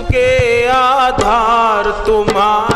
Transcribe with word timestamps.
के 0.00 0.66
आधार 0.68 1.90
तुम्हारे 2.06 2.71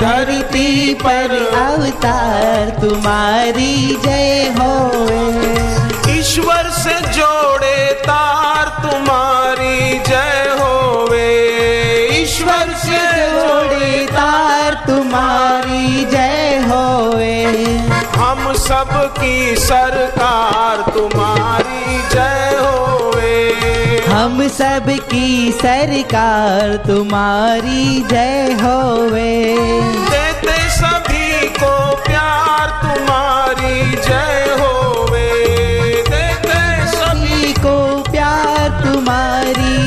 धरती 0.00 0.94
पर 1.02 1.30
अवतार 1.58 2.70
तुम्हारी 2.80 3.74
जय 4.04 4.54
हो 4.58 4.72
ईश्वर 6.18 6.70
से 6.78 6.94
जोड़े 7.16 7.76
तार 8.06 8.66
तुम्हारी 8.82 9.98
जय 10.08 10.46
होवे। 10.60 11.28
ईश्वर 12.20 12.72
से 12.84 13.00
जोड़े 13.32 14.06
तार 14.12 14.74
तुम्हारी 14.86 16.04
जय 16.12 16.64
होवे 16.70 17.36
हम 18.16 18.52
सब 18.68 18.90
की 19.18 19.56
सरकार 19.66 20.74
तुम्हारी 20.94 21.67
हम 24.28 24.48
सब 24.48 24.86
की 25.10 25.52
सरकार 25.52 26.76
तुम्हारी 26.86 28.00
जय 28.00 28.58
होवे। 28.62 29.56
देते 30.10 30.56
सभी 30.70 31.48
को 31.48 31.70
प्यार 31.96 32.68
तुम्हारी 32.82 33.80
जय 33.90 34.56
होवे। 34.60 35.30
देते 36.10 36.60
सभी 36.92 37.52
को 37.52 38.02
प्यार 38.10 38.68
तुम्हारी 38.84 39.77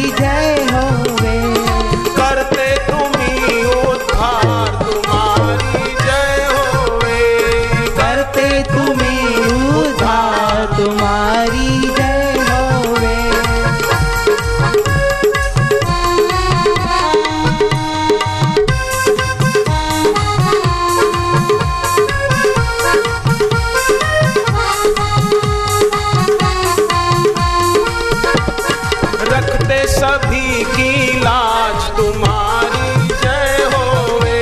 लाच 30.64 31.84
तुम्हारी 31.98 33.08
जय 33.22 33.64
होवे। 33.74 34.42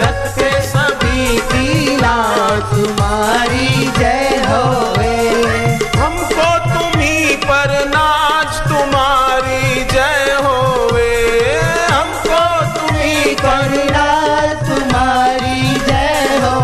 रथ 0.00 0.22
के 0.38 0.50
सभी 0.66 1.36
गीला 1.52 2.16
तुम्हारी 2.70 3.68
जय 3.98 4.42
हो 4.46 4.62
हमको 6.00 6.48
तुम्हें 6.68 7.36
पर 7.40 7.72
नाच 7.88 8.52
तुम्हारी 8.68 9.84
जय 9.92 10.32
होवे। 10.44 11.12
हमको 11.90 12.42
तुम्हें 12.78 13.34
पर 13.44 13.70
नाच 13.90 14.66
तुम्हारी 14.68 15.60
जय 15.88 16.40
हो 16.44 16.56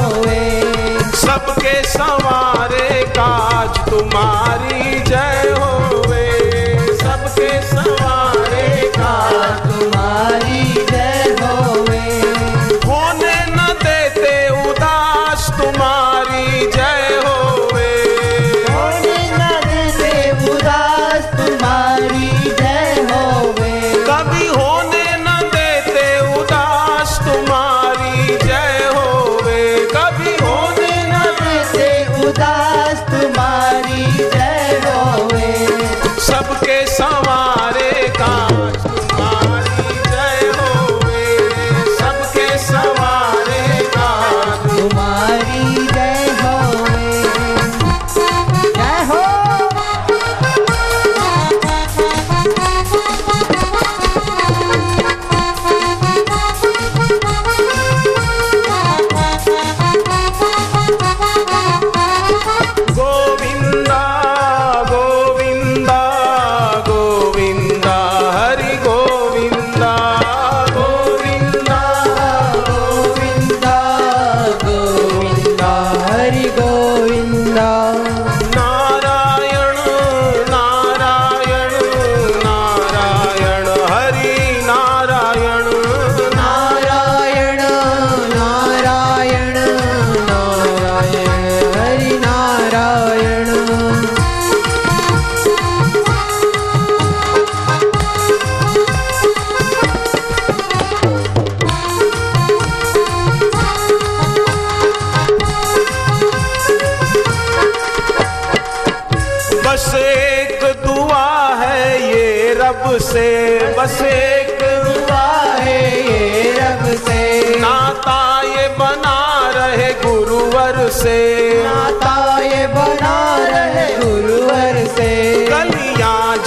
सबके 1.27 1.83
सवारे 1.89 2.89
काज 3.19 3.79
तुम्हारी 3.91 5.01
जय 5.11 5.55
हो 5.59 5.60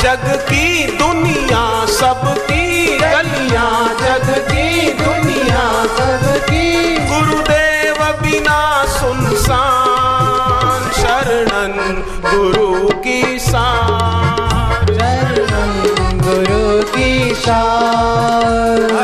जग 0.04 0.26
की 0.44 0.98
दुनिया, 0.98 1.86
सबकी 1.86 2.98
गलिया, 2.98 3.68
जग 4.02 4.28
की 4.50 4.94
दुनिया, 4.94 5.86
सबकी। 5.98 6.98
गुरुदेव 7.08 8.04
बिना 8.22 8.60
सुनसान, 8.98 10.92
शरणन 10.92 12.04
गुरु 12.26 13.00
की 13.00 13.40
शान 13.40 14.94
शरणन 14.94 16.20
गुरु 16.24 16.84
की 16.98 17.36
शान 17.36 19.03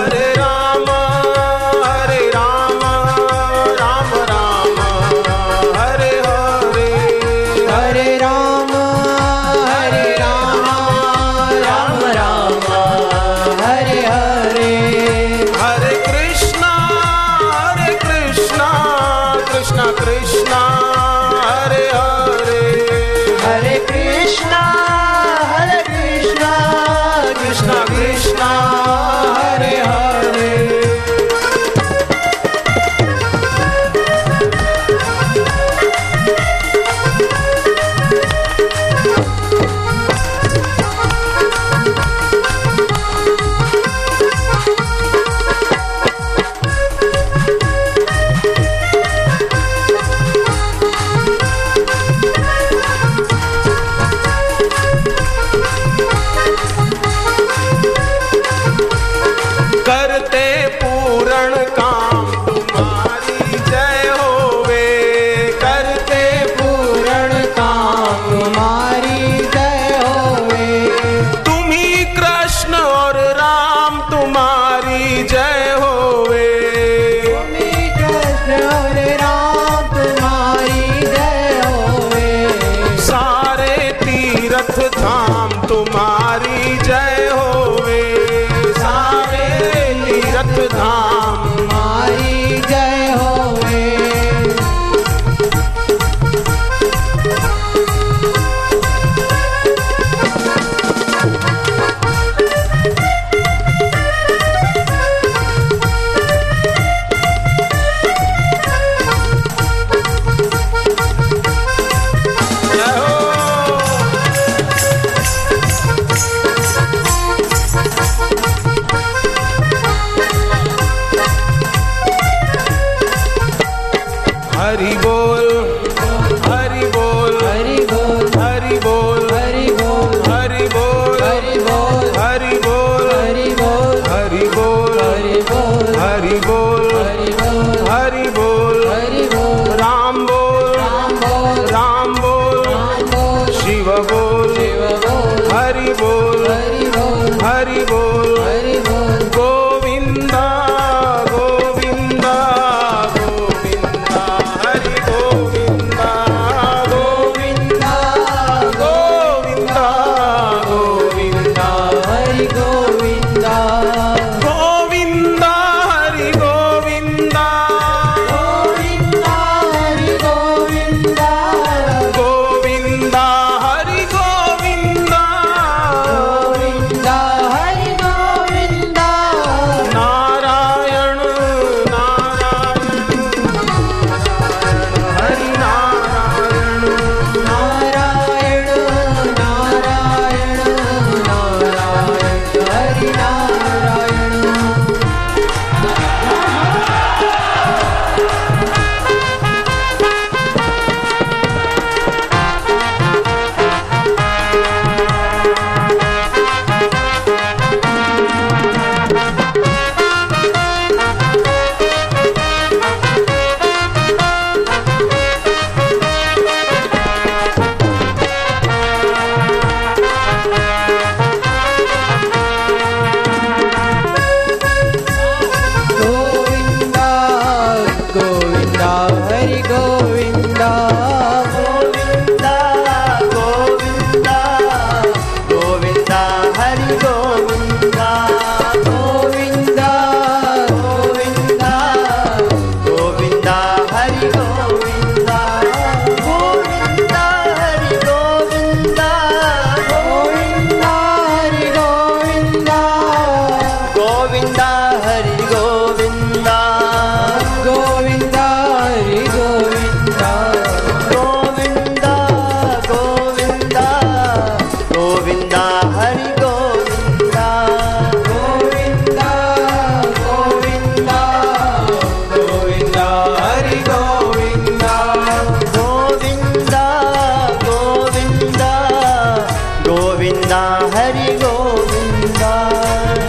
Govinda 280.30 280.86
Hari 280.94 281.42
Govinda 281.42 282.54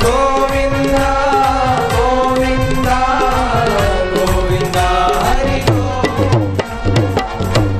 Govinda 0.04 1.08
Govinda 1.96 3.00
Govinda 4.12 4.88
Hari 5.24 5.56
Govinda 5.64 6.68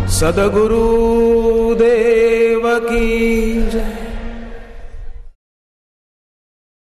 Sadaguru 0.09 1.20